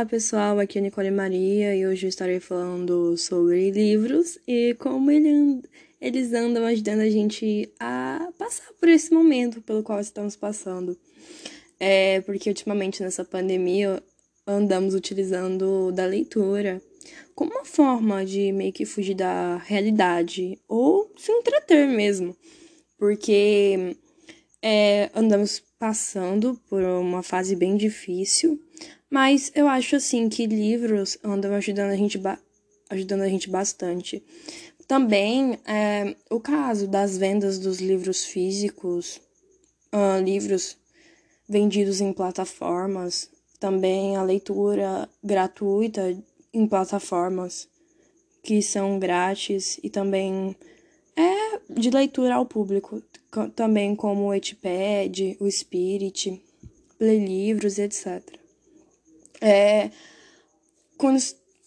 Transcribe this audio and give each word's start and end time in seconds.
Olá 0.00 0.06
pessoal, 0.06 0.58
aqui 0.58 0.78
é 0.78 0.80
Nicole 0.80 1.10
Maria 1.10 1.76
e 1.76 1.86
hoje 1.86 2.06
eu 2.06 2.08
estarei 2.08 2.40
falando 2.40 3.18
sobre 3.18 3.70
livros 3.70 4.38
e 4.48 4.74
como 4.78 5.10
ele, 5.10 5.60
eles 6.00 6.32
andam 6.32 6.64
ajudando 6.64 7.00
a 7.00 7.10
gente 7.10 7.70
a 7.78 8.32
passar 8.38 8.72
por 8.80 8.88
esse 8.88 9.12
momento 9.12 9.60
pelo 9.60 9.82
qual 9.82 10.00
estamos 10.00 10.34
passando. 10.36 10.96
É 11.78 12.22
porque 12.22 12.48
ultimamente 12.48 13.02
nessa 13.02 13.26
pandemia 13.26 14.02
andamos 14.46 14.94
utilizando 14.94 15.92
da 15.92 16.06
leitura 16.06 16.80
como 17.34 17.50
uma 17.50 17.66
forma 17.66 18.24
de 18.24 18.52
meio 18.52 18.72
que 18.72 18.86
fugir 18.86 19.12
da 19.12 19.58
realidade 19.58 20.58
ou 20.66 21.12
se 21.14 21.30
entreter 21.30 21.86
mesmo, 21.86 22.34
porque 22.96 23.98
é, 24.62 25.10
andamos 25.14 25.62
passando 25.78 26.60
por 26.68 26.82
uma 26.82 27.22
fase 27.22 27.56
bem 27.56 27.76
difícil 27.76 28.60
mas 29.10 29.50
eu 29.56 29.66
acho 29.66 29.96
assim 29.96 30.28
que 30.28 30.46
livros 30.46 31.18
andam 31.24 31.52
ajudando 31.54 31.90
a 31.90 31.96
gente, 31.96 32.20
ajudando 32.88 33.22
a 33.22 33.28
gente 33.28 33.50
bastante. 33.50 34.22
Também 34.86 35.58
é, 35.66 36.14
o 36.30 36.38
caso 36.38 36.86
das 36.86 37.18
vendas 37.18 37.58
dos 37.58 37.80
livros 37.80 38.24
físicos, 38.24 39.20
uh, 39.92 40.22
livros 40.22 40.76
vendidos 41.48 42.00
em 42.00 42.12
plataformas, 42.12 43.28
também 43.58 44.16
a 44.16 44.22
leitura 44.22 45.08
gratuita 45.22 46.16
em 46.52 46.66
plataformas 46.66 47.68
que 48.42 48.62
são 48.62 48.98
grátis 48.98 49.78
e 49.82 49.90
também 49.90 50.56
é 51.16 51.60
de 51.68 51.90
leitura 51.90 52.36
ao 52.36 52.46
público, 52.46 53.02
também 53.54 53.94
como 53.94 54.26
o 54.26 54.34
Etipad, 54.34 55.36
o 55.40 55.50
Spirit, 55.50 56.42
livros, 57.00 57.78
etc. 57.78 58.22
É, 59.40 59.90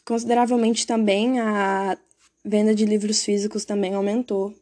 consideravelmente 0.06 0.86
também 0.86 1.40
a 1.40 1.98
venda 2.44 2.76
de 2.76 2.86
livros 2.86 3.24
físicos 3.24 3.66
também 3.66 3.94
aumentou. 3.94 4.54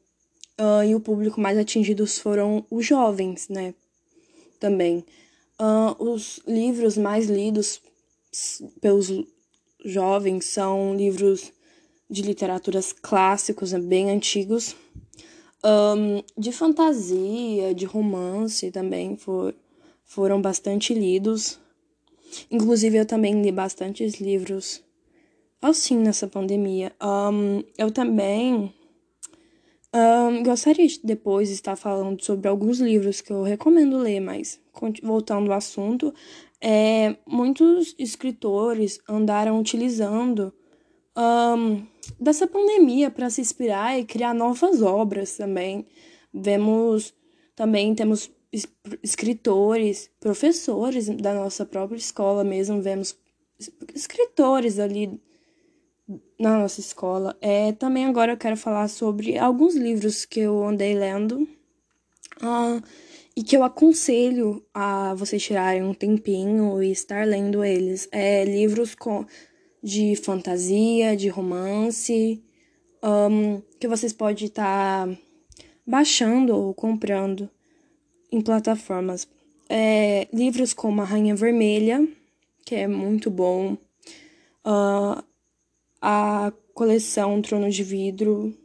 Uh, 0.60 0.84
e 0.88 0.94
o 0.94 1.00
público 1.00 1.42
mais 1.42 1.58
atingidos 1.58 2.20
foram 2.20 2.64
os 2.70 2.86
jovens, 2.86 3.50
né? 3.50 3.74
Também. 4.60 5.04
Uh, 5.60 6.12
os 6.12 6.40
livros 6.46 6.98
mais 6.98 7.28
lidos 7.28 7.82
pelos 8.80 9.12
jovens 9.84 10.46
são 10.46 10.96
livros 10.96 11.52
de 12.10 12.22
literaturas 12.22 12.94
clássicos, 12.94 13.72
né? 13.72 13.80
bem 13.80 14.12
antigos. 14.12 14.76
Um, 15.64 16.24
de 16.36 16.52
fantasia, 16.52 17.74
de 17.74 17.86
romance 17.86 18.72
também 18.72 19.16
for, 19.16 19.54
foram 20.04 20.42
bastante 20.42 20.94
lidos. 20.94 21.60
Inclusive, 22.50 22.98
eu 22.98 23.06
também 23.06 23.42
li 23.42 23.52
bastantes 23.52 24.20
livros 24.20 24.84
assim 25.62 25.98
nessa 25.98 26.28
pandemia. 26.28 26.92
Um, 27.02 27.64
eu 27.78 27.92
também 27.92 28.74
um, 29.94 30.42
gostaria 30.42 30.88
de 30.88 31.00
depois 31.04 31.50
estar 31.50 31.76
falando 31.76 32.24
sobre 32.24 32.48
alguns 32.48 32.80
livros 32.80 33.20
que 33.22 33.32
eu 33.32 33.44
recomendo 33.44 33.98
ler, 33.98 34.22
mas 34.22 34.60
voltando 35.04 35.52
ao 35.52 35.58
assunto, 35.58 36.14
é, 36.62 37.18
muitos 37.28 37.94
escritores 38.00 39.00
andaram 39.08 39.60
utilizando 39.60 40.54
um, 41.22 41.86
dessa 42.20 42.48
pandemia 42.48 43.12
para 43.12 43.30
se 43.30 43.42
inspirar 43.42 44.00
e 44.00 44.06
criar 44.06 44.34
novas 44.34 44.82
obras 44.82 45.38
também. 45.38 45.86
Vemos 46.34 47.14
também 47.56 47.94
temos 47.94 48.32
escritores, 49.04 50.10
professores 50.20 51.08
da 51.10 51.34
nossa 51.34 51.66
própria 51.66 51.98
escola 51.98 52.44
mesmo, 52.44 52.82
vemos 52.82 53.16
escritores 53.94 54.80
ali 54.80 55.22
na 56.40 56.58
nossa 56.58 56.80
escola. 56.80 57.38
É, 57.40 57.72
também 57.74 58.06
agora 58.06 58.34
eu 58.34 58.38
quero 58.38 58.58
falar 58.58 58.88
sobre 58.88 59.38
alguns 59.38 59.76
livros 59.76 60.26
que 60.26 60.42
eu 60.42 60.64
andei 60.64 60.94
lendo 60.96 61.48
uh, 62.42 62.82
e 63.36 63.44
que 63.44 63.56
eu 63.56 63.64
aconselho 63.64 64.66
a 64.74 65.14
vocês 65.14 65.42
tirarem 65.42 65.84
um 65.84 65.94
tempinho 65.94 66.82
e 66.84 66.92
estar 66.92 67.26
lendo 67.26 67.64
eles. 67.64 68.10
É, 68.12 68.44
livros 68.44 68.96
com, 68.96 69.26
de 69.82 70.16
fantasia, 70.16 71.16
de 71.16 71.28
romance, 71.28 72.44
um, 73.04 73.62
que 73.80 73.88
vocês 73.88 74.14
podem 74.14 74.46
estar 74.48 75.10
baixando 75.86 76.56
ou 76.56 76.74
comprando 76.74 77.50
em 78.32 78.42
plataformas. 78.42 79.28
É, 79.68 80.28
livros 80.34 80.74
como 80.74 81.02
A 81.02 81.06
Rainha 81.06 81.36
Vermelha, 81.36 82.08
que 82.66 82.76
é 82.76 82.88
muito 82.88 83.30
bom. 83.32 83.78
Uh, 84.66 85.24
a 86.02 86.52
coleção 86.74 87.42
Trono 87.42 87.70
de 87.70 87.84
Vidro. 87.84 88.56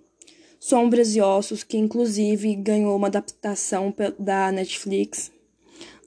Sombras 0.58 1.14
e 1.14 1.20
Ossos, 1.20 1.62
que 1.62 1.76
inclusive 1.76 2.56
ganhou 2.56 2.96
uma 2.96 3.06
adaptação 3.06 3.94
da 4.18 4.50
Netflix. 4.50 5.30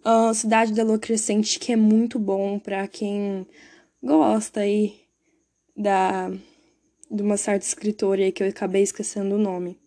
Uh, 0.03 0.33
Cidade 0.33 0.73
da 0.73 0.83
Lua 0.83 0.99
Crescente, 0.99 1.59
que 1.59 1.71
é 1.71 1.75
muito 1.75 2.19
bom 2.19 2.59
para 2.59 2.85
quem 2.87 3.47
gosta 4.03 4.61
aí 4.61 4.95
da, 5.75 6.31
de 7.09 7.23
uma 7.23 7.37
certa 7.37 7.65
escritora 7.65 8.21
aí 8.21 8.31
que 8.31 8.43
eu 8.43 8.47
acabei 8.47 8.83
esquecendo 8.83 9.35
o 9.35 9.39
nome. 9.39 9.77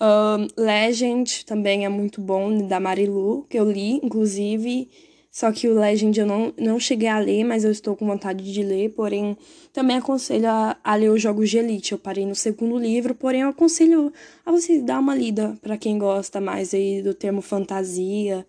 Um, 0.00 0.48
Legend 0.56 1.44
também 1.44 1.84
é 1.84 1.88
muito 1.88 2.22
bom, 2.22 2.66
da 2.66 2.80
Marilu, 2.80 3.44
que 3.50 3.58
eu 3.58 3.70
li, 3.70 4.00
inclusive. 4.02 4.88
Só 5.30 5.52
que 5.52 5.68
o 5.68 5.78
Legend 5.78 6.18
eu 6.18 6.26
não, 6.26 6.52
não 6.58 6.80
cheguei 6.80 7.08
a 7.08 7.18
ler, 7.18 7.44
mas 7.44 7.64
eu 7.64 7.70
estou 7.70 7.94
com 7.94 8.06
vontade 8.06 8.50
de 8.50 8.62
ler. 8.62 8.90
Porém, 8.94 9.36
também 9.72 9.98
aconselho 9.98 10.48
a, 10.48 10.76
a 10.82 10.94
ler 10.96 11.10
os 11.10 11.22
Jogos 11.22 11.50
de 11.50 11.58
Elite. 11.58 11.92
Eu 11.92 11.98
parei 11.98 12.26
no 12.26 12.34
segundo 12.34 12.78
livro, 12.78 13.14
porém, 13.14 13.42
eu 13.42 13.50
aconselho 13.50 14.12
a 14.44 14.50
você 14.50 14.80
dar 14.80 14.98
uma 14.98 15.14
lida 15.14 15.56
para 15.60 15.76
quem 15.76 15.98
gosta 15.98 16.40
mais 16.40 16.74
aí 16.74 17.02
do 17.02 17.14
termo 17.14 17.42
fantasia, 17.42 18.44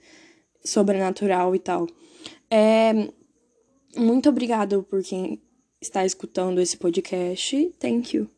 sobrenatural 0.63 1.53
e 1.53 1.59
tal. 1.59 1.85
É, 2.49 3.09
muito 3.97 4.29
obrigado 4.29 4.83
por 4.83 5.03
quem 5.03 5.41
está 5.79 6.05
escutando 6.05 6.61
esse 6.61 6.77
podcast. 6.77 7.73
Thank 7.79 8.15
you. 8.15 8.29